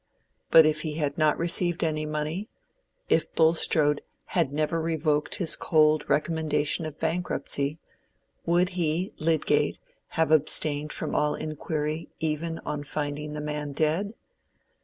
[0.49, 4.01] But if he had not received any money—if Bulstrode
[4.33, 9.77] had never revoked his cold recommendation of bankruptcy—would he, Lydgate,
[10.07, 14.15] have abstained from all inquiry even on finding the man dead?